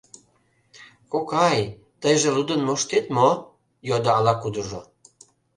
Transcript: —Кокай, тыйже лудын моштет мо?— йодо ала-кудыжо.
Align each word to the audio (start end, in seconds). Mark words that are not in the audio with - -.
—Кокай, 1.11 1.59
тыйже 2.01 2.29
лудын 2.35 2.61
моштет 2.67 3.05
мо?— 3.17 3.29
йодо 3.89 4.09
ала-кудыжо. 4.17 4.81